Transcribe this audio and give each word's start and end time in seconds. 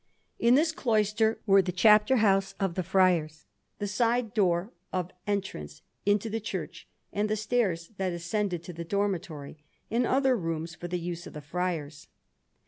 In 0.39 0.55
this 0.55 0.71
cloister 0.71 1.39
were 1.45 1.61
the 1.61 1.71
chapter 1.71 2.15
house 2.17 2.55
of 2.59 2.73
the 2.73 2.81
friars, 2.81 3.45
the 3.77 3.85
side 3.85 4.33
door 4.33 4.73
of 4.91 5.11
entrance 5.27 5.83
into 6.07 6.27
the 6.27 6.39
church, 6.39 6.87
and 7.13 7.29
the 7.29 7.35
stairs 7.35 7.91
that 7.97 8.11
ascended 8.11 8.63
to 8.63 8.73
the 8.73 8.83
dormitory 8.83 9.59
and 9.91 10.07
other 10.07 10.35
rooms 10.35 10.73
for 10.73 10.87
the 10.87 10.97
use 10.97 11.27
of 11.27 11.33
the 11.33 11.39
friars. 11.41 12.07